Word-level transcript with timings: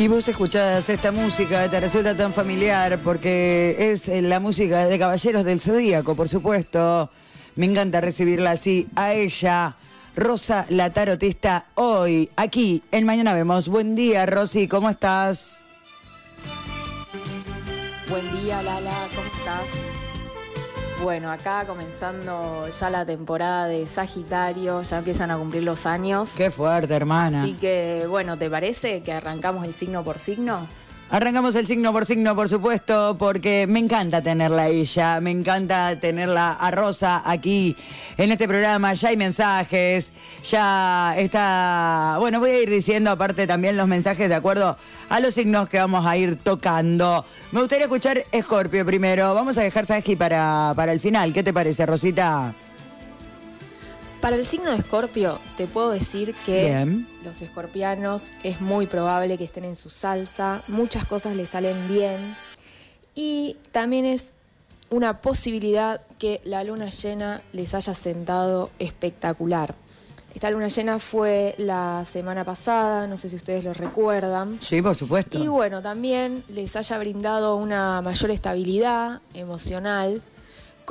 Y 0.00 0.08
vos 0.08 0.26
escuchás 0.26 0.88
esta 0.88 1.12
música, 1.12 1.68
te 1.68 1.78
resulta 1.78 2.16
tan 2.16 2.32
familiar 2.32 3.00
porque 3.04 3.76
es 3.92 4.08
eh, 4.08 4.22
la 4.22 4.40
música 4.40 4.86
de 4.86 4.98
Caballeros 4.98 5.44
del 5.44 5.60
Zodíaco, 5.60 6.14
por 6.14 6.26
supuesto. 6.26 7.10
Me 7.54 7.66
encanta 7.66 8.00
recibirla 8.00 8.52
así 8.52 8.88
a 8.96 9.12
ella, 9.12 9.76
Rosa 10.16 10.64
la 10.70 10.88
tarotista, 10.88 11.66
hoy, 11.74 12.30
aquí, 12.36 12.82
en 12.92 13.04
Mañana 13.04 13.34
Vemos. 13.34 13.68
Buen 13.68 13.94
día, 13.94 14.24
Rosy, 14.24 14.68
¿cómo 14.68 14.88
estás? 14.88 15.60
Buen 18.08 18.40
día, 18.40 18.62
Lala, 18.62 19.06
¿cómo 19.14 19.26
estás? 19.36 19.99
Bueno, 21.02 21.30
acá 21.30 21.64
comenzando 21.66 22.68
ya 22.68 22.90
la 22.90 23.06
temporada 23.06 23.66
de 23.66 23.86
Sagitario, 23.86 24.82
ya 24.82 24.98
empiezan 24.98 25.30
a 25.30 25.38
cumplir 25.38 25.62
los 25.62 25.86
años. 25.86 26.28
Qué 26.36 26.50
fuerte, 26.50 26.94
hermana. 26.94 27.42
Así 27.42 27.54
que, 27.54 28.04
bueno, 28.06 28.36
¿te 28.36 28.50
parece 28.50 29.02
que 29.02 29.12
arrancamos 29.12 29.64
el 29.64 29.72
signo 29.72 30.04
por 30.04 30.18
signo? 30.18 30.66
Arrancamos 31.12 31.56
el 31.56 31.66
signo 31.66 31.92
por 31.92 32.06
signo, 32.06 32.36
por 32.36 32.48
supuesto, 32.48 33.16
porque 33.18 33.66
me 33.68 33.80
encanta 33.80 34.22
tenerla 34.22 34.62
a 34.62 34.68
ella, 34.68 35.20
me 35.20 35.32
encanta 35.32 35.96
tenerla 35.98 36.52
a 36.52 36.70
Rosa 36.70 37.20
aquí 37.28 37.76
en 38.16 38.30
este 38.30 38.46
programa. 38.46 38.94
Ya 38.94 39.08
hay 39.08 39.16
mensajes, 39.16 40.12
ya 40.48 41.16
está. 41.18 42.14
Bueno, 42.20 42.38
voy 42.38 42.50
a 42.50 42.62
ir 42.62 42.70
diciendo 42.70 43.10
aparte 43.10 43.48
también 43.48 43.76
los 43.76 43.88
mensajes 43.88 44.28
de 44.28 44.36
acuerdo 44.36 44.76
a 45.08 45.18
los 45.18 45.34
signos 45.34 45.68
que 45.68 45.80
vamos 45.80 46.06
a 46.06 46.16
ir 46.16 46.36
tocando. 46.36 47.24
Me 47.50 47.58
gustaría 47.58 47.86
escuchar 47.86 48.24
Escorpio 48.30 48.86
primero. 48.86 49.34
Vamos 49.34 49.58
a 49.58 49.62
dejar 49.62 49.86
Sagi 49.86 50.14
para, 50.14 50.74
para 50.76 50.92
el 50.92 51.00
final. 51.00 51.32
¿Qué 51.32 51.42
te 51.42 51.52
parece, 51.52 51.86
Rosita? 51.86 52.54
Para 54.20 54.36
el 54.36 54.44
signo 54.44 54.70
de 54.70 54.76
Escorpio, 54.76 55.38
te 55.56 55.66
puedo 55.66 55.90
decir 55.90 56.34
que 56.44 57.04
los 57.24 57.40
escorpianos 57.40 58.24
es 58.42 58.60
muy 58.60 58.86
probable 58.86 59.38
que 59.38 59.44
estén 59.44 59.64
en 59.64 59.76
su 59.76 59.88
salsa, 59.88 60.62
muchas 60.68 61.06
cosas 61.06 61.36
les 61.36 61.48
salen 61.48 61.76
bien 61.88 62.16
y 63.14 63.56
también 63.72 64.04
es 64.04 64.34
una 64.90 65.22
posibilidad 65.22 66.02
que 66.18 66.42
la 66.44 66.64
luna 66.64 66.90
llena 66.90 67.40
les 67.54 67.74
haya 67.74 67.94
sentado 67.94 68.70
espectacular. 68.78 69.74
Esta 70.34 70.50
luna 70.50 70.68
llena 70.68 70.98
fue 70.98 71.54
la 71.56 72.04
semana 72.04 72.44
pasada, 72.44 73.06
no 73.06 73.16
sé 73.16 73.30
si 73.30 73.36
ustedes 73.36 73.64
lo 73.64 73.72
recuerdan. 73.72 74.58
Sí, 74.60 74.82
por 74.82 74.94
supuesto. 74.94 75.42
Y 75.42 75.48
bueno, 75.48 75.80
también 75.80 76.44
les 76.48 76.76
haya 76.76 76.98
brindado 76.98 77.56
una 77.56 78.02
mayor 78.02 78.30
estabilidad 78.30 79.22
emocional 79.32 80.20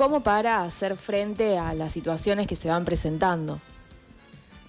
como 0.00 0.22
para 0.22 0.64
hacer 0.64 0.96
frente 0.96 1.58
a 1.58 1.74
las 1.74 1.92
situaciones 1.92 2.46
que 2.46 2.56
se 2.56 2.70
van 2.70 2.86
presentando. 2.86 3.58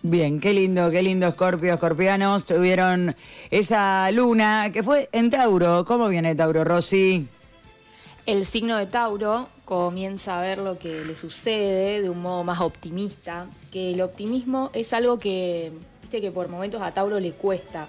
Bien, 0.04 0.42
qué 0.42 0.52
lindo, 0.52 0.92
qué 0.92 1.02
lindo 1.02 1.32
Scorpio, 1.32 1.74
Escorpianos. 1.74 2.46
Tuvieron 2.46 3.16
esa 3.50 4.12
luna 4.12 4.72
que 4.74 4.84
fue 4.84 5.08
en 5.14 5.30
Tauro. 5.30 5.86
¿Cómo 5.86 6.10
viene 6.10 6.36
Tauro, 6.36 6.66
Rosy? 6.66 7.30
El 8.26 8.46
signo 8.46 8.76
de 8.76 8.88
Tauro 8.88 9.48
comienza 9.64 10.38
a 10.38 10.42
ver 10.42 10.60
lo 10.60 10.78
que 10.78 11.06
le 11.06 11.16
sucede 11.16 12.02
de 12.02 12.10
un 12.10 12.22
modo 12.22 12.44
más 12.44 12.60
optimista, 12.60 13.48
que 13.72 13.94
el 13.94 14.02
optimismo 14.02 14.70
es 14.74 14.92
algo 14.92 15.18
que, 15.18 15.72
viste 16.02 16.20
que 16.20 16.32
por 16.32 16.50
momentos 16.50 16.82
a 16.82 16.94
Tauro 16.94 17.22
le 17.22 17.32
cuesta 17.32 17.88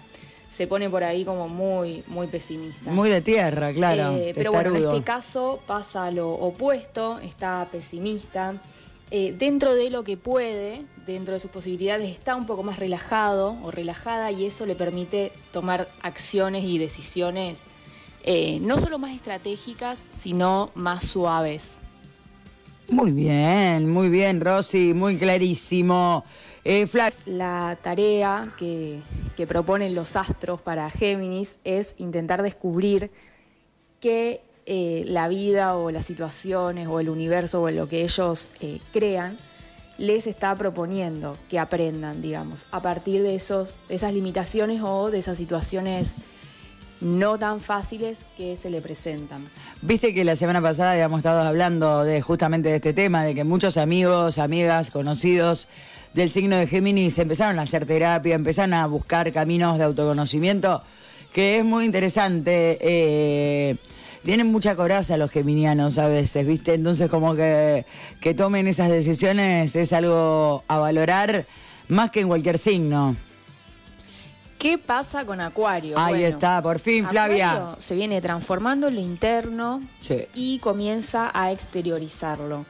se 0.54 0.66
pone 0.66 0.90
por 0.90 1.02
ahí 1.02 1.24
como 1.24 1.48
muy, 1.48 2.02
muy 2.06 2.26
pesimista. 2.26 2.90
Muy 2.90 3.08
de 3.08 3.22
tierra, 3.22 3.72
claro. 3.72 4.16
Eh, 4.16 4.32
pero 4.34 4.52
bueno, 4.52 4.70
en 4.70 4.84
este 4.84 5.02
caso 5.02 5.60
pasa 5.66 6.10
lo 6.10 6.30
opuesto, 6.30 7.18
está 7.20 7.66
pesimista. 7.70 8.54
Eh, 9.10 9.34
dentro 9.38 9.74
de 9.74 9.90
lo 9.90 10.04
que 10.04 10.16
puede, 10.16 10.82
dentro 11.06 11.34
de 11.34 11.40
sus 11.40 11.50
posibilidades, 11.50 12.10
está 12.10 12.34
un 12.34 12.46
poco 12.46 12.62
más 12.62 12.78
relajado 12.78 13.56
o 13.62 13.70
relajada 13.70 14.30
y 14.32 14.46
eso 14.46 14.64
le 14.66 14.74
permite 14.74 15.32
tomar 15.52 15.88
acciones 16.02 16.64
y 16.64 16.78
decisiones 16.78 17.58
eh, 18.24 18.58
no 18.60 18.78
solo 18.78 18.98
más 18.98 19.14
estratégicas, 19.16 19.98
sino 20.16 20.70
más 20.74 21.04
suaves. 21.04 21.72
Muy 22.88 23.10
bien, 23.10 23.90
muy 23.90 24.08
bien, 24.08 24.40
Rosy, 24.40 24.94
muy 24.94 25.16
clarísimo. 25.16 26.24
Eh, 26.64 26.88
La 27.26 27.76
tarea 27.82 28.52
que, 28.56 29.02
proponen 29.48 29.96
los 29.96 30.14
astros 30.14 30.62
para 30.62 30.88
Géminis 30.88 31.58
es 31.64 31.96
intentar 31.98 32.42
descubrir 32.42 33.10
que 33.98 34.40
eh, 34.66 35.02
la 35.08 35.26
vida 35.26 35.76
o 35.76 35.90
las 35.90 36.06
situaciones 36.06 36.86
o 36.86 37.00
el 37.00 37.08
universo 37.08 37.60
o 37.60 37.70
lo 37.70 37.88
que 37.88 38.02
ellos 38.02 38.52
eh, 38.60 38.78
crean 38.92 39.36
les 39.98 40.28
está 40.28 40.54
proponiendo 40.54 41.36
que 41.50 41.58
aprendan, 41.58 42.22
digamos, 42.22 42.66
a 42.70 42.80
partir 42.80 43.22
de, 43.22 43.34
esos, 43.34 43.78
esas 43.88 44.14
limitaciones 44.14 44.80
o 44.82 45.10
de 45.10 45.18
esas 45.18 45.38
situaciones 45.38 46.14
no 47.00 47.36
tan 47.36 47.60
fáciles 47.60 48.20
que 48.36 48.54
se 48.54 48.70
le 48.70 48.80
presentan. 48.80 49.50
Viste 49.80 50.14
que 50.14 50.24
la 50.24 50.36
semana 50.36 50.62
pasada 50.62 50.92
habíamos 50.92 51.18
estado 51.18 51.40
hablando 51.40 52.04
de 52.04 52.22
justamente 52.22 52.68
de 52.68 52.76
este 52.76 52.92
tema, 52.92 53.24
de 53.24 53.34
que 53.34 53.42
muchos 53.42 53.76
amigos, 53.76 54.38
amigas, 54.38 54.92
conocidos 54.92 55.68
del 56.14 56.30
signo 56.30 56.56
de 56.56 56.66
Géminis 56.66 57.18
empezaron 57.18 57.58
a 57.58 57.62
hacer 57.62 57.86
terapia, 57.86 58.34
empezaron 58.34 58.74
a 58.74 58.86
buscar 58.86 59.32
caminos 59.32 59.78
de 59.78 59.84
autoconocimiento, 59.84 60.82
que 61.32 61.58
es 61.58 61.64
muy 61.64 61.84
interesante. 61.84 62.78
Eh, 62.80 63.76
tienen 64.22 64.52
mucha 64.52 64.76
coraza 64.76 65.16
los 65.16 65.30
geminianos 65.30 65.98
a 65.98 66.06
veces, 66.06 66.46
¿viste? 66.46 66.74
Entonces 66.74 67.10
como 67.10 67.34
que, 67.34 67.86
que 68.20 68.34
tomen 68.34 68.68
esas 68.68 68.88
decisiones 68.88 69.74
es 69.74 69.92
algo 69.92 70.64
a 70.68 70.78
valorar 70.78 71.46
más 71.88 72.10
que 72.10 72.20
en 72.20 72.28
cualquier 72.28 72.58
signo. 72.58 73.16
¿Qué 74.58 74.78
pasa 74.78 75.24
con 75.24 75.40
Acuario? 75.40 75.98
Ahí 75.98 76.22
está, 76.22 76.62
por 76.62 76.78
fin, 76.78 77.08
Flavia. 77.08 77.74
se 77.78 77.96
viene 77.96 78.20
transformando 78.20 78.86
en 78.86 78.94
lo 78.94 79.00
interno 79.00 79.82
y 80.34 80.60
comienza 80.60 81.32
a 81.34 81.50
exteriorizarlo. 81.50 82.64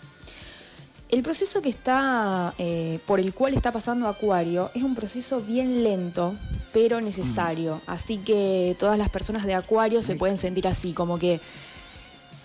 El 1.12 1.22
proceso 1.22 1.60
que 1.60 1.68
está, 1.68 2.54
eh, 2.56 2.98
por 3.06 3.20
el 3.20 3.34
cual 3.34 3.52
está 3.52 3.70
pasando 3.70 4.08
Acuario, 4.08 4.70
es 4.72 4.82
un 4.82 4.94
proceso 4.94 5.42
bien 5.42 5.84
lento, 5.84 6.34
pero 6.72 7.02
necesario. 7.02 7.82
Mm. 7.86 7.90
Así 7.90 8.16
que 8.16 8.74
todas 8.78 8.96
las 8.96 9.10
personas 9.10 9.44
de 9.44 9.52
Acuario 9.52 10.02
se 10.02 10.16
pueden 10.16 10.38
sentir 10.38 10.66
así, 10.66 10.94
como 10.94 11.18
que 11.18 11.38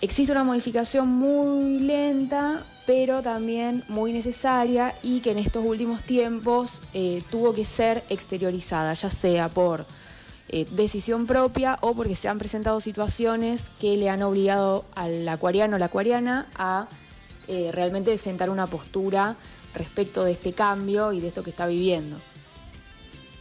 existe 0.02 0.32
una 0.32 0.44
modificación 0.44 1.08
muy 1.08 1.78
lenta, 1.78 2.62
pero 2.86 3.22
también 3.22 3.84
muy 3.88 4.12
necesaria 4.12 4.94
y 5.02 5.20
que 5.20 5.30
en 5.30 5.38
estos 5.38 5.64
últimos 5.64 6.04
tiempos 6.04 6.82
eh, 6.92 7.22
tuvo 7.30 7.54
que 7.54 7.64
ser 7.64 8.04
exteriorizada, 8.10 8.92
ya 8.92 9.08
sea 9.08 9.48
por 9.48 9.86
eh, 10.50 10.66
decisión 10.72 11.26
propia 11.26 11.78
o 11.80 11.94
porque 11.94 12.14
se 12.14 12.28
han 12.28 12.38
presentado 12.38 12.82
situaciones 12.82 13.70
que 13.80 13.96
le 13.96 14.10
han 14.10 14.22
obligado 14.22 14.84
al 14.94 15.26
acuariano 15.26 15.76
o 15.76 15.78
la 15.78 15.86
acuariana 15.86 16.46
a 16.54 16.86
eh, 17.48 17.70
realmente 17.72 18.16
sentar 18.18 18.50
una 18.50 18.66
postura 18.66 19.36
respecto 19.74 20.24
de 20.24 20.32
este 20.32 20.52
cambio 20.52 21.12
y 21.12 21.20
de 21.20 21.28
esto 21.28 21.42
que 21.42 21.50
está 21.50 21.66
viviendo. 21.66 22.18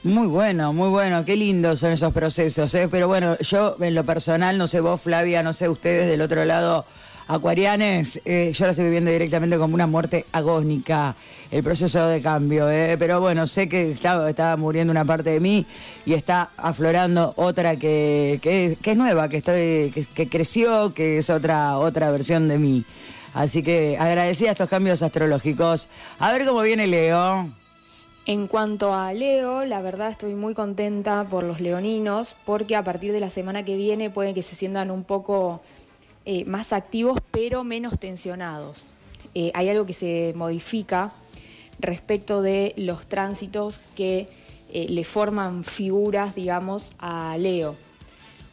Muy 0.04 0.28
bueno, 0.28 0.72
muy 0.72 0.90
bueno, 0.90 1.26
qué 1.26 1.36
lindos 1.36 1.80
son 1.80 1.92
esos 1.92 2.14
procesos, 2.14 2.74
¿eh? 2.76 2.88
pero 2.90 3.08
bueno, 3.08 3.38
yo 3.40 3.76
en 3.82 3.96
lo 3.96 4.06
personal, 4.06 4.58
no 4.58 4.68
sé 4.68 4.80
vos 4.80 5.02
Flavia, 5.02 5.44
no 5.44 5.52
sé 5.52 5.68
ustedes 5.68 6.10
del 6.10 6.22
otro 6.22 6.46
lado, 6.46 6.86
acuarianes, 7.28 8.22
eh, 8.24 8.52
yo 8.54 8.66
lo 8.66 8.72
estoy 8.72 8.86
viviendo 8.86 9.12
directamente 9.12 9.58
como 9.58 9.74
una 9.74 9.88
muerte 9.88 10.26
agónica, 10.32 11.16
el 11.52 11.62
proceso 11.62 12.08
de 12.08 12.22
cambio, 12.22 12.68
pero 12.98 13.20
bueno, 13.20 13.48
sé 13.48 13.68
que 13.68 13.92
estaba, 13.92 14.56
muriendo 14.56 14.92
una 14.92 15.04
parte 15.04 15.32
de 15.32 15.42
mí 15.42 15.66
y 16.06 16.14
está 16.14 16.52
aflorando 16.56 17.34
otra 17.36 17.76
que, 17.76 18.40
que, 18.42 18.78
es 18.82 18.98
nueva, 18.98 19.28
que, 19.28 19.38
estoy, 19.38 19.92
que 20.14 20.30
creció, 20.30 20.94
que 20.94 21.18
es 21.18 21.30
otra, 21.30 21.78
otra 21.80 22.12
versión 22.12 22.48
de 22.48 22.58
mí. 22.58 22.86
Así 23.34 23.64
que 23.64 23.98
agradecida 24.00 24.52
estos 24.52 24.70
cambios 24.70 25.02
astrológicos. 25.04 25.90
A 26.20 26.32
ver 26.32 26.46
cómo 26.46 26.62
viene 26.62 26.88
Leo. 26.88 27.48
En 28.26 28.48
cuanto 28.48 28.94
a 28.94 29.14
Leo, 29.14 29.64
la 29.64 29.82
verdad 29.82 30.10
estoy 30.10 30.34
muy 30.34 30.54
contenta 30.54 31.26
por 31.30 31.44
los 31.44 31.62
leoninos 31.62 32.36
porque 32.46 32.76
a 32.76 32.84
partir 32.84 33.14
de 33.14 33.22
la 33.22 33.30
semana 33.30 33.64
que 33.64 33.78
viene 33.78 34.10
pueden 34.10 34.36
que 34.36 34.44
se 34.44 34.56
sientan 34.56 34.92
un 34.92 35.06
poco 35.06 35.62
eh, 36.26 36.44
más 36.44 36.74
activos 36.74 37.20
pero 37.32 37.64
menos 37.64 37.98
tensionados. 37.98 38.86
Eh, 39.34 39.52
hay 39.54 39.70
algo 39.70 39.86
que 39.86 39.94
se 39.94 40.34
modifica 40.36 41.14
respecto 41.80 42.42
de 42.42 42.74
los 42.76 43.06
tránsitos 43.06 43.82
que 43.96 44.28
eh, 44.74 44.88
le 44.90 45.06
forman 45.06 45.64
figuras, 45.64 46.36
digamos, 46.36 46.92
a 47.00 47.38
Leo. 47.38 47.76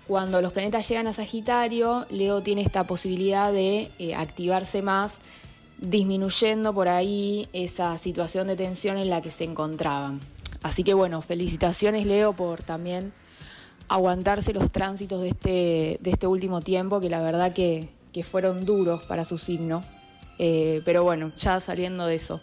Cuando 0.07 0.43
los 0.43 0.53
planetas 0.53 0.87
llegan 0.87 1.07
a 1.07 1.15
Sagitario, 1.15 2.07
Leo 2.11 2.43
tiene 2.43 2.61
esta 2.61 2.85
posibilidad 2.85 3.51
de 3.53 3.91
eh, 3.99 4.15
activarse 4.15 4.83
más, 4.83 5.15
disminuyendo 5.79 6.75
por 6.75 6.89
ahí 6.89 7.49
esa 7.55 7.97
situación 7.97 8.47
de 8.47 8.57
tensión 8.57 8.99
en 8.99 9.09
la 9.09 9.23
que 9.23 9.31
se 9.31 9.45
encontraban. 9.45 10.21
Así 10.63 10.85
que 10.85 10.93
bueno, 10.93 11.23
felicitaciones 11.23 12.07
Leo 12.07 12.35
por 12.35 12.63
también 12.63 13.13
aguantarse 13.89 14.53
los 14.53 14.71
tránsitos 14.71 15.23
de 15.23 15.29
este, 15.29 15.99
de 16.01 16.11
este 16.11 16.27
último 16.27 16.61
tiempo, 16.61 17.01
que 17.01 17.09
la 17.09 17.23
verdad 17.23 17.53
que, 17.53 17.89
fueron 18.31 18.65
duros 18.65 19.03
para 19.05 19.25
su 19.25 19.39
signo. 19.39 19.83
Eh, 20.39 20.83
pero 20.85 21.03
bueno, 21.03 21.33
ya 21.37 21.61
saliendo 21.61 22.07
de 22.07 22.15
eso. 22.15 22.41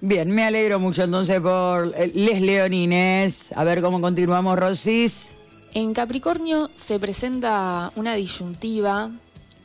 Bien, 0.00 0.30
me 0.30 0.44
alegro 0.44 0.78
mucho 0.78 1.02
entonces 1.02 1.40
por 1.40 1.92
eh, 1.96 2.10
Les 2.14 2.40
Leonines. 2.40 3.52
A 3.56 3.64
ver 3.64 3.82
cómo 3.82 4.00
continuamos, 4.00 4.58
Rosis. 4.58 5.32
En 5.74 5.92
Capricornio 5.92 6.70
se 6.74 6.98
presenta 6.98 7.92
una 7.94 8.14
disyuntiva 8.14 9.10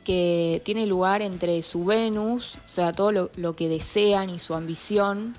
que 0.04 0.60
tiene 0.64 0.86
lugar 0.86 1.22
entre 1.22 1.62
su 1.62 1.84
Venus, 1.84 2.56
o 2.66 2.68
sea, 2.68 2.92
todo 2.92 3.30
lo, 3.34 3.56
que 3.56 3.68
desean 3.68 4.30
y 4.30 4.38
su 4.38 4.54
ambición, 4.54 5.34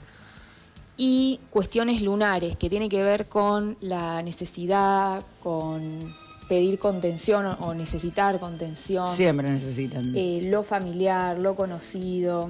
y 0.98 1.40
cuestiones 1.52 2.02
lunares, 2.02 2.56
que 2.56 2.70
tiene 2.70 2.90
que 2.90 3.04
ver 3.04 3.28
con 3.28 3.78
la 3.80 4.22
necesidad, 4.24 5.24
con 5.44 6.14
pedir 6.50 6.80
contención 6.80 7.46
o 7.60 7.74
necesitar 7.74 8.40
contención. 8.40 9.08
Siempre 9.10 9.50
necesitan. 9.50 10.14
Eh, 10.16 10.42
lo 10.44 10.64
familiar, 10.64 11.38
lo 11.38 11.56
conocido. 11.56 12.50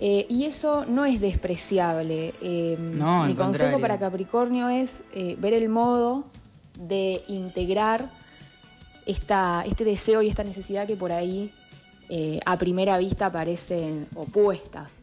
Eh, 0.00 0.26
y 0.28 0.44
eso 0.44 0.86
no 0.86 1.04
es 1.04 1.20
despreciable. 1.20 2.32
Eh, 2.40 2.76
mi 2.78 3.34
consejo 3.34 3.78
para 3.80 3.98
Capricornio 3.98 4.68
es 4.68 5.04
ver 5.14 5.54
el 5.54 5.68
modo 5.68 6.24
de 6.78 7.20
integrar 7.28 8.08
esta, 9.04 9.64
este 9.66 9.84
deseo 9.84 10.22
y 10.22 10.28
esta 10.28 10.44
necesidad 10.44 10.86
que 10.86 10.96
por 10.96 11.12
ahí 11.12 11.52
a 12.46 12.56
primera 12.56 12.96
vista 12.96 13.30
parecen 13.30 14.06
opuestas. 14.14 14.94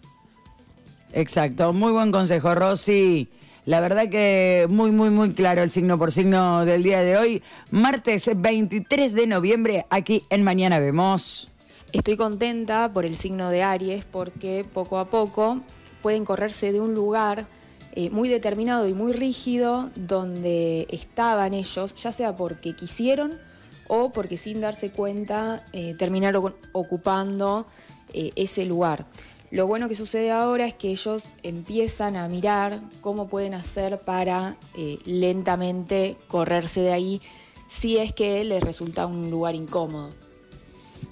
Exacto, 1.13 1.71
muy 1.71 1.91
buen 1.91 2.11
consejo, 2.11 2.55
Rosy. 2.55 3.29
La 3.65 3.79
verdad 3.79 4.09
que 4.09 4.67
muy, 4.69 4.91
muy, 4.91 5.09
muy 5.09 5.33
claro 5.33 5.63
el 5.63 5.71
signo 5.71 5.97
por 5.97 6.11
signo 6.11 6.65
del 6.65 6.83
día 6.83 7.01
de 7.01 7.17
hoy. 7.17 7.43
Martes 7.71 8.29
23 8.35 9.13
de 9.13 9.25
noviembre, 9.25 9.85
aquí 9.89 10.21
en 10.29 10.43
Mañana 10.43 10.77
Vemos. 10.77 11.49
Estoy 11.91 12.15
contenta 12.15 12.91
por 12.93 13.05
el 13.05 13.17
signo 13.17 13.49
de 13.49 13.63
Aries 13.63 14.05
porque 14.05 14.65
poco 14.71 14.99
a 14.99 15.05
poco 15.05 15.61
pueden 16.03 16.25
correrse 16.25 16.71
de 16.73 16.79
un 16.79 16.93
lugar 16.93 17.47
eh, 17.95 18.09
muy 18.09 18.27
determinado 18.27 18.87
y 18.87 18.93
muy 18.93 19.13
rígido 19.13 19.89
donde 19.95 20.85
estaban 20.89 21.53
ellos, 21.53 21.95
ya 21.95 22.11
sea 22.11 22.35
porque 22.35 22.75
quisieron 22.75 23.39
o 23.87 24.11
porque 24.11 24.35
sin 24.35 24.59
darse 24.59 24.89
cuenta 24.91 25.63
eh, 25.71 25.95
terminaron 25.97 26.55
ocupando 26.73 27.65
eh, 28.13 28.31
ese 28.35 28.65
lugar. 28.65 29.05
Lo 29.49 29.65
bueno 29.67 29.87
que 29.87 29.95
sucede 29.95 30.31
ahora 30.31 30.65
es 30.65 30.73
que 30.73 30.89
ellos 30.89 31.35
empiezan 31.41 32.17
a 32.17 32.27
mirar 32.27 32.81
cómo 32.99 33.27
pueden 33.27 33.53
hacer 33.53 33.99
para 33.99 34.57
lentamente 35.05 36.17
correrse 36.27 36.81
de 36.81 36.91
ahí 36.91 37.21
si 37.69 37.97
es 37.97 38.11
que 38.11 38.43
les 38.43 38.61
resulta 38.61 39.05
un 39.05 39.29
lugar 39.29 39.55
incómodo. 39.55 40.09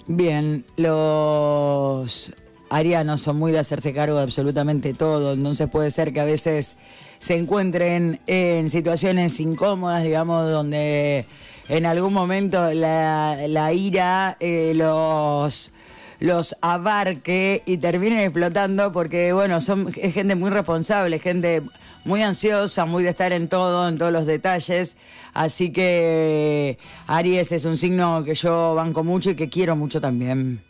Bien, 0.06 0.66
los 0.76 2.34
arianos 2.74 3.22
son 3.22 3.38
muy 3.38 3.52
de 3.52 3.60
hacerse 3.60 3.92
cargo 3.92 4.16
de 4.16 4.24
absolutamente 4.24 4.94
todo, 4.94 5.34
entonces 5.34 5.68
puede 5.68 5.92
ser 5.92 6.12
que 6.12 6.20
a 6.20 6.24
veces 6.24 6.74
se 7.20 7.36
encuentren 7.36 8.20
en 8.26 8.68
situaciones 8.68 9.38
incómodas, 9.38 10.02
digamos, 10.02 10.50
donde 10.50 11.24
en 11.68 11.86
algún 11.86 12.12
momento 12.12 12.74
la, 12.74 13.72
ira 13.72 14.36
eh, 14.40 14.72
los 14.74 15.72
los 16.20 16.56
abarque 16.62 17.62
y 17.66 17.76
terminen 17.76 18.20
explotando 18.20 18.92
porque, 18.92 19.32
bueno, 19.32 19.60
son 19.60 19.92
es 19.96 20.14
gente 20.14 20.34
muy 20.34 20.50
responsable, 20.50 21.18
gente 21.18 21.62
muy 22.04 22.22
ansiosa, 22.22 22.86
muy 22.86 23.04
de 23.04 23.10
estar 23.10 23.32
en 23.32 23.48
todo, 23.48 23.88
en 23.88 23.98
todos 23.98 24.12
los 24.12 24.26
detalles. 24.26 24.96
Así 25.32 25.70
que 25.70 26.78
Aries 27.06 27.52
es 27.52 27.64
un 27.66 27.76
signo 27.76 28.24
que 28.24 28.34
yo 28.34 28.74
banco 28.74 29.04
mucho 29.04 29.30
y 29.30 29.36
que 29.36 29.48
quiero 29.48 29.76
mucho 29.76 30.00
también. 30.00 30.62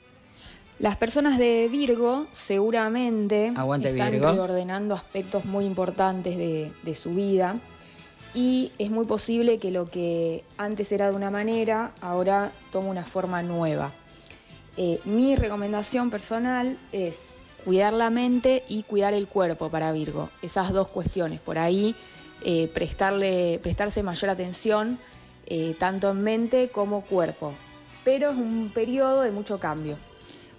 Las 0.79 0.97
personas 0.97 1.38
de 1.38 1.69
Virgo 1.71 2.26
seguramente 2.32 3.49
están 3.49 4.12
reordenando 4.12 4.94
aspectos 4.94 5.44
muy 5.44 5.65
importantes 5.65 6.37
de, 6.37 6.73
de 6.82 6.94
su 6.94 7.15
vida 7.15 7.56
y 8.35 8.73
es 8.79 8.91
muy 8.91 9.06
posible 9.06 9.59
que 9.59 9.71
lo 9.71 9.88
que 9.88 10.44
antes 10.59 10.91
era 10.91 11.09
de 11.09 11.17
una 11.17 11.31
manera 11.31 11.93
ahora 12.00 12.50
tome 12.73 12.91
una 12.91 13.05
forma 13.05 13.43
nueva. 13.43 13.93
Eh, 14.76 14.99
mi 15.05 15.37
recomendación 15.37 16.11
personal 16.11 16.77
es 16.91 17.20
cuidar 17.65 17.93
la 17.93 18.11
mente 18.11 18.65
y 18.69 18.82
cuidar 18.82 19.15
el 19.15 19.29
cuerpo 19.29 19.70
para 19.70 19.93
Virgo. 19.93 20.29
Esas 20.43 20.73
dos 20.73 20.88
cuestiones. 20.88 21.41
Por 21.41 21.59
ahí 21.59 21.94
eh, 22.43 22.69
prestarle, 22.75 23.61
prestarse 23.62 24.03
mayor 24.03 24.31
atención 24.31 24.99
eh, 25.47 25.77
tanto 25.79 26.11
en 26.11 26.23
mente 26.23 26.69
como 26.70 27.03
cuerpo. 27.03 27.53
Pero 28.05 28.31
es 28.31 28.37
un 28.37 28.70
periodo 28.75 29.23
de 29.23 29.31
mucho 29.31 29.61
cambio. 29.61 29.97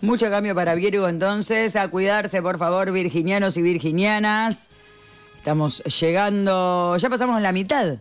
Mucho 0.06 0.30
cambio 0.30 0.54
para 0.54 0.75
Virgo 0.75 1.10
entonces. 1.10 1.75
A 1.75 1.88
cuidarse, 1.88 2.40
por 2.40 2.60
favor, 2.60 2.92
virginianos 2.92 3.57
y 3.57 3.63
virginianas. 3.63 4.68
Estamos 5.38 5.84
llegando, 6.00 6.96
ya 6.98 7.10
pasamos 7.10 7.42
la 7.42 7.52
mitad 7.52 7.98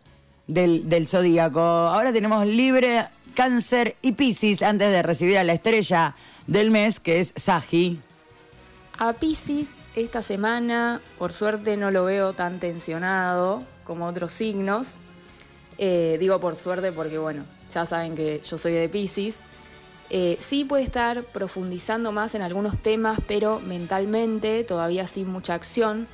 del, 0.46 1.06
zodíaco. 1.06 1.60
Ahora 1.60 2.12
tenemos 2.12 2.46
libre 2.46 3.06
Cáncer 3.34 3.96
y 4.02 4.12
Piscis 4.12 4.62
antes 4.62 4.90
de 4.90 5.02
recibir 5.02 5.38
a 5.38 5.44
la 5.44 5.54
estrella 5.54 6.14
del 6.46 6.70
mes, 6.70 7.00
que 7.00 7.20
es 7.20 7.32
Saji. 7.36 7.98
A 8.98 9.14
Piscis 9.14 9.70
esta 9.96 10.20
semana, 10.20 11.00
por 11.18 11.32
suerte, 11.32 11.78
no 11.78 11.90
lo 11.90 12.04
veo 12.04 12.34
tan 12.34 12.60
tensionado 12.60 13.62
como 13.86 14.04
otros 14.04 14.30
signos. 14.30 14.96
Eh, 15.78 16.18
digo 16.20 16.38
por 16.38 16.54
suerte 16.54 16.92
porque, 16.92 17.16
bueno, 17.16 17.44
ya 17.72 17.86
saben 17.86 18.14
que 18.14 18.42
yo 18.44 18.58
soy 18.58 18.74
de 18.74 18.90
Piscis. 18.90 19.38
Eh, 20.16 20.38
sí 20.38 20.64
puede 20.64 20.84
estar 20.84 21.24
profundizando 21.24 22.12
más 22.12 22.36
en 22.36 22.42
algunos 22.42 22.80
temas, 22.80 23.18
pero 23.26 23.58
mentalmente 23.58 24.62
todavía 24.62 25.08
sin 25.08 25.26
mucha 25.26 25.54
acción. 25.54 26.06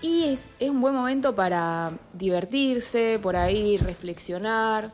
Y 0.00 0.24
es, 0.24 0.46
un 0.60 0.80
buen 0.80 0.94
momento 0.94 1.34
para 1.34 1.92
divertirse, 2.14 3.18
por 3.22 3.36
ahí 3.36 3.76
reflexionar, 3.76 4.90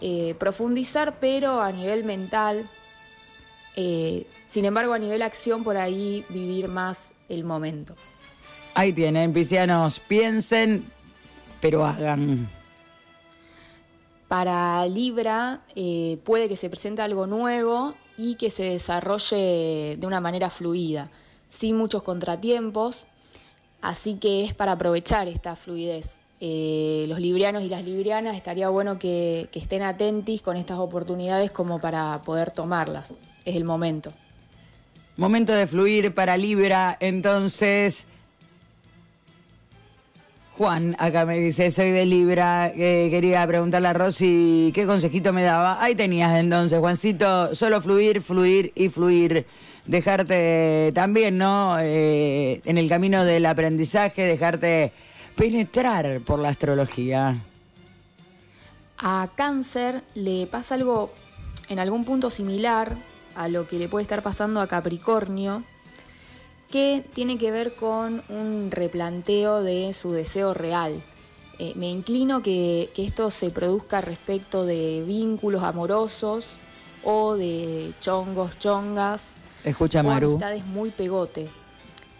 eh, 0.00 0.34
profundizar, 0.38 1.16
pero 1.20 1.60
a 1.60 1.70
nivel 1.70 2.04
mental. 2.04 2.66
Eh, 3.74 4.26
sin 4.48 4.64
embargo, 4.64 4.94
a 4.94 4.98
nivel 4.98 5.20
acción, 5.20 5.62
por 5.62 5.76
ahí 5.76 6.24
vivir 6.30 6.68
más 6.68 7.00
el 7.28 7.44
momento. 7.44 7.94
Ahí 8.72 8.94
tienen, 8.94 9.34
piscianos, 9.34 10.00
piensen, 10.00 10.82
pero 11.60 11.84
hagan. 11.84 12.48
Para 14.28 14.86
Libra 14.86 15.60
eh, 15.76 16.18
puede 16.24 16.48
que 16.48 16.56
se 16.56 16.68
presente 16.68 17.02
algo 17.02 17.26
nuevo 17.26 17.94
y 18.16 18.34
que 18.34 18.50
se 18.50 18.64
desarrolle 18.64 19.96
de 19.98 20.06
una 20.06 20.20
manera 20.20 20.50
fluida, 20.50 21.10
sin 21.48 21.76
muchos 21.76 22.02
contratiempos, 22.02 23.06
así 23.82 24.14
que 24.14 24.44
es 24.44 24.54
para 24.54 24.72
aprovechar 24.72 25.28
esta 25.28 25.54
fluidez. 25.54 26.16
Eh, 26.40 27.06
los 27.08 27.18
librianos 27.18 27.62
y 27.62 27.68
las 27.68 27.84
librianas 27.84 28.36
estaría 28.36 28.68
bueno 28.68 28.98
que, 28.98 29.48
estén 29.54 29.82
atentos 29.82 30.42
con 30.42 30.56
estas 30.56 30.78
oportunidades 30.78 31.50
como 31.50 31.80
para 31.80 32.20
poder 32.22 32.50
tomarlas. 32.50 33.14
Es 33.44 33.56
el 33.56 33.64
momento. 33.64 34.12
Momento 35.16 35.52
de 35.52 35.66
fluir 35.66 36.14
para 36.14 36.36
Libra, 36.36 36.96
entonces. 37.00 38.08
Juan, 40.56 40.96
acá 40.98 41.26
me 41.26 41.38
dice, 41.38 41.70
soy 41.70 41.90
de 41.90 42.06
Libra, 42.06 42.72
quería 42.74 43.46
preguntarle 43.46 43.88
a 43.88 43.92
Rosy 43.92 44.72
qué 44.74 44.86
consejito 44.86 45.34
me 45.34 45.42
daba. 45.42 45.82
Ahí 45.84 45.94
tenías 45.94 46.34
entonces, 46.38 46.78
Juancito, 46.78 47.54
solo 47.54 47.82
fluir, 47.82 48.22
fluir 48.22 48.72
y 48.74 48.88
fluir. 48.88 49.46
Dejarte 49.84 50.92
también, 50.94 51.36
¿no? 51.36 51.76
Eh, 51.78 52.62
en 52.64 52.78
el 52.78 52.88
camino 52.88 53.22
del 53.26 53.44
aprendizaje, 53.44 54.22
dejarte 54.22 54.92
penetrar 55.36 56.20
por 56.20 56.38
la 56.38 56.48
astrología? 56.48 57.36
A 58.96 59.28
cáncer 59.34 60.02
le 60.14 60.46
pasa 60.46 60.74
algo 60.74 61.12
en 61.68 61.78
algún 61.80 62.06
punto 62.06 62.30
similar 62.30 62.96
a 63.34 63.48
lo 63.48 63.68
que 63.68 63.78
le 63.78 63.90
puede 63.90 64.04
estar 64.04 64.22
pasando 64.22 64.62
a 64.62 64.66
Capricornio, 64.66 65.64
que 66.70 67.04
tiene 67.14 67.38
que 67.38 67.50
ver 67.50 67.74
con 67.74 68.22
un 68.28 68.70
replanteo 68.70 69.62
de 69.62 69.92
su 69.92 70.12
deseo 70.12 70.54
real. 70.54 71.02
Eh, 71.58 71.72
me 71.76 71.88
inclino 71.88 72.42
que, 72.42 72.90
que, 72.94 73.04
esto 73.04 73.30
se 73.30 73.50
produzca 73.50 74.00
respecto 74.00 74.66
de 74.66 75.02
vínculos 75.06 75.62
amorosos 75.62 76.50
o 77.02 77.34
de 77.34 77.92
chongos, 78.00 78.58
chongas. 78.58 79.34
Escucha, 79.64 80.02
o 80.02 80.10
amistades 80.10 80.66
muy 80.66 80.90
pegote 80.90 81.48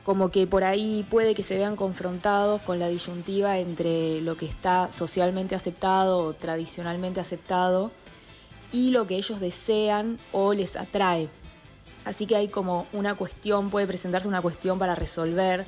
como 0.07 0.31
que 0.31 0.47
por 0.47 0.63
ahí 0.63 1.05
puede 1.11 1.35
que 1.35 1.43
se 1.43 1.59
vean 1.59 1.75
confrontados 1.75 2.63
con 2.63 2.79
la 2.79 2.89
disyuntiva 2.89 3.59
entre 3.59 4.21
lo 4.21 4.37
que 4.37 4.47
está 4.47 4.89
socialmente 4.93 5.57
aceptado 5.57 6.19
o 6.19 6.33
tradicionalmente 6.33 7.19
aceptado 7.19 7.91
y 8.73 8.93
lo 8.93 9.09
que 9.09 9.17
ellos 9.17 9.41
desean 9.41 10.21
o 10.31 10.53
les 10.53 10.77
atrae. 10.77 11.29
Así 12.07 12.25
que 12.25 12.37
hay 12.37 12.49
como 12.49 12.87
una 12.93 13.17
cuestión, 13.17 13.69
puede 13.69 13.87
presentarse 13.87 14.29
una 14.29 14.41
cuestión 14.41 14.79
para 14.79 14.95
resolver 14.95 15.67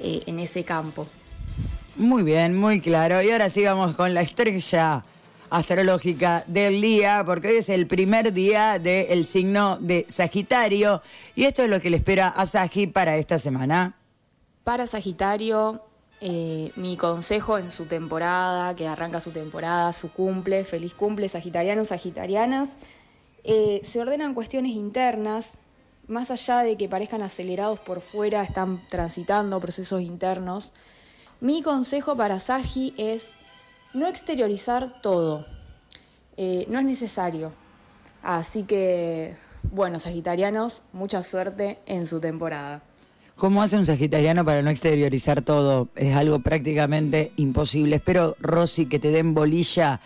eh, 0.00 0.22
en 0.26 0.38
ese 0.38 0.64
campo. 0.64 1.06
Muy 1.96 2.22
bien, 2.22 2.56
muy 2.56 2.80
claro. 2.80 3.22
Y 3.22 3.30
ahora 3.30 3.50
sigamos 3.50 3.94
con 3.94 4.14
la 4.14 4.22
estrella 4.22 5.04
astrológica 5.50 6.44
del 6.46 6.80
día, 6.80 7.22
porque 7.24 7.48
hoy 7.48 7.56
es 7.56 7.68
el 7.68 7.86
primer 7.86 8.32
día 8.32 8.78
del 8.78 9.26
signo 9.26 9.76
de 9.76 10.06
Sagitario. 10.08 11.02
Y 11.34 11.44
esto 11.44 11.62
es 11.62 11.68
lo 11.68 11.78
que 11.80 11.90
le 11.90 11.98
espera 11.98 12.28
a 12.28 12.46
Sagi 12.46 12.86
para 12.86 13.16
esta 13.16 13.38
semana. 13.38 13.96
Para 14.64 14.86
Sagitario, 14.86 15.82
eh, 16.22 16.72
mi 16.76 16.96
consejo 16.96 17.58
en 17.58 17.70
su 17.70 17.84
temporada, 17.84 18.74
que 18.74 18.88
arranca 18.88 19.20
su 19.20 19.30
temporada, 19.30 19.92
su 19.92 20.10
cumple, 20.10 20.64
feliz 20.64 20.94
cumple, 20.94 21.28
sagitarianos, 21.28 21.88
sagitarianas, 21.88 22.70
eh, 23.44 23.80
se 23.84 24.00
ordenan 24.00 24.34
cuestiones 24.34 24.72
internas, 24.72 25.50
más 26.08 26.30
allá 26.30 26.60
de 26.60 26.76
que 26.76 26.88
parezcan 26.88 27.22
acelerados 27.22 27.78
por 27.80 28.00
fuera, 28.00 28.42
están 28.42 28.80
transitando 28.88 29.60
procesos 29.60 30.02
internos. 30.02 30.72
Mi 31.40 31.62
consejo 31.62 32.16
para 32.16 32.40
Sagi 32.40 32.94
es 32.96 33.30
no 33.92 34.06
exteriorizar 34.06 35.00
todo. 35.02 35.46
Eh, 36.36 36.66
no 36.68 36.78
es 36.78 36.84
necesario. 36.84 37.52
Así 38.22 38.64
que, 38.64 39.36
bueno, 39.70 39.98
sagitarianos, 39.98 40.82
mucha 40.92 41.22
suerte 41.22 41.78
en 41.86 42.06
su 42.06 42.20
temporada. 42.20 42.82
¿Cómo 43.36 43.62
hace 43.62 43.76
un 43.76 43.84
sagitariano 43.84 44.44
para 44.44 44.62
no 44.62 44.70
exteriorizar 44.70 45.42
todo? 45.42 45.88
Es 45.94 46.16
algo 46.16 46.38
prácticamente 46.38 47.32
imposible. 47.36 47.96
Espero, 47.96 48.34
Rosy, 48.40 48.86
que 48.86 48.98
te 48.98 49.10
den 49.10 49.34
bolilla 49.34 50.00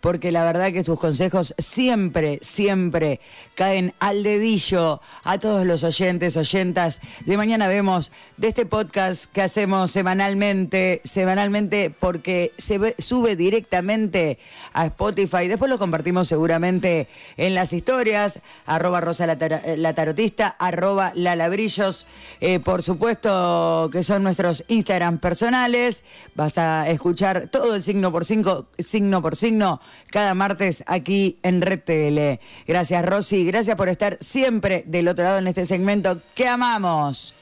porque 0.00 0.32
la 0.32 0.44
verdad 0.44 0.72
que 0.72 0.84
tus 0.84 0.98
consejos 0.98 1.54
siempre, 1.58 2.38
siempre 2.42 3.20
caen 3.54 3.94
al 3.98 4.22
dedillo 4.22 5.00
a 5.24 5.38
todos 5.38 5.66
los 5.66 5.84
oyentes, 5.84 6.36
oyentas. 6.36 7.00
De 7.26 7.36
mañana 7.36 7.68
vemos 7.68 8.12
de 8.36 8.48
este 8.48 8.66
podcast 8.66 9.26
que 9.26 9.42
hacemos 9.42 9.90
semanalmente, 9.90 11.00
semanalmente 11.04 11.90
porque 11.90 12.52
se 12.58 12.94
sube 12.98 13.36
directamente 13.36 14.38
a 14.72 14.86
Spotify. 14.86 15.48
Después 15.48 15.70
lo 15.70 15.78
compartimos 15.78 16.28
seguramente 16.28 17.08
en 17.36 17.54
las 17.54 17.72
historias, 17.72 18.40
arroba 18.66 19.00
Rosa 19.00 19.26
la, 19.26 19.94
Tarotista, 19.94 20.56
arroba 20.58 21.12
Lalabrillos, 21.14 22.06
eh, 22.40 22.60
por 22.60 22.82
supuesto 22.82 23.88
que 23.92 24.02
son 24.02 24.22
nuestros 24.22 24.64
Instagram 24.68 25.18
personales. 25.18 26.04
Vas 26.34 26.58
a 26.58 26.88
escuchar 26.88 27.48
todo 27.48 27.74
el 27.74 27.82
signo 27.82 28.12
por 28.12 28.24
signo, 28.24 28.66
signo 28.78 29.20
por 29.20 29.36
signo 29.36 29.80
cada 30.10 30.34
martes 30.34 30.84
aquí 30.86 31.38
en 31.42 31.62
Red 31.62 31.80
TL. 31.80 32.40
Gracias 32.66 33.04
Rosy, 33.04 33.44
gracias 33.44 33.76
por 33.76 33.88
estar 33.88 34.18
siempre 34.20 34.84
del 34.86 35.08
otro 35.08 35.24
lado 35.24 35.38
en 35.38 35.46
este 35.46 35.66
segmento 35.66 36.20
que 36.34 36.48
amamos. 36.48 37.34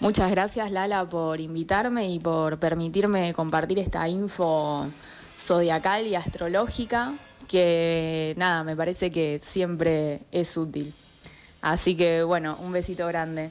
Muchas 0.00 0.30
gracias 0.30 0.70
Lala 0.70 1.04
por 1.04 1.40
invitarme 1.40 2.08
y 2.10 2.18
por 2.18 2.58
permitirme 2.58 3.32
compartir 3.32 3.78
esta 3.78 4.08
info 4.08 4.86
zodiacal 5.38 6.06
y 6.06 6.14
astrológica 6.14 7.12
que 7.48 8.34
nada, 8.36 8.64
me 8.64 8.74
parece 8.74 9.10
que 9.10 9.40
siempre 9.44 10.20
es 10.32 10.56
útil. 10.56 10.92
Así 11.60 11.94
que 11.94 12.22
bueno, 12.22 12.56
un 12.60 12.72
besito 12.72 13.06
grande. 13.06 13.50